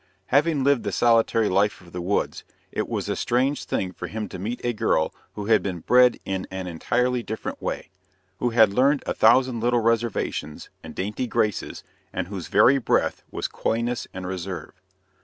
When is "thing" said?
3.65-3.91